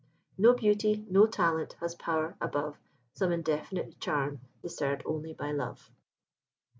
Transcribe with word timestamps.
No 0.35 0.55
beauty, 0.55 1.05
no 1.11 1.27
talent, 1.27 1.73
has 1.73 1.93
power 1.93 2.35
above 2.41 2.75
Some 3.13 3.31
indefinite 3.31 3.99
charm 3.99 4.41
discern'd 4.63 5.03
only 5.05 5.31
by 5.33 5.51
love. 5.51 5.91